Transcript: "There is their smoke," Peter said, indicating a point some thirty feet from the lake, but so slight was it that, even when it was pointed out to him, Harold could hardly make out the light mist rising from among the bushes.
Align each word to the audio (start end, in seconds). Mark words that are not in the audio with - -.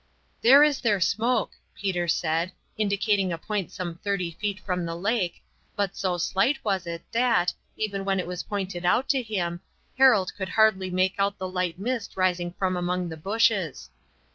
"There 0.41 0.63
is 0.63 0.81
their 0.81 0.99
smoke," 0.99 1.51
Peter 1.75 2.07
said, 2.07 2.51
indicating 2.75 3.31
a 3.31 3.37
point 3.37 3.71
some 3.71 3.99
thirty 4.03 4.31
feet 4.31 4.59
from 4.59 4.83
the 4.83 4.95
lake, 4.95 5.43
but 5.75 5.95
so 5.95 6.17
slight 6.17 6.57
was 6.65 6.87
it 6.87 7.03
that, 7.11 7.53
even 7.77 8.03
when 8.03 8.19
it 8.19 8.25
was 8.25 8.41
pointed 8.41 8.83
out 8.83 9.07
to 9.09 9.21
him, 9.21 9.61
Harold 9.99 10.33
could 10.35 10.49
hardly 10.49 10.89
make 10.89 11.13
out 11.19 11.37
the 11.37 11.47
light 11.47 11.77
mist 11.77 12.17
rising 12.17 12.51
from 12.53 12.75
among 12.75 13.09
the 13.09 13.15
bushes. 13.15 13.91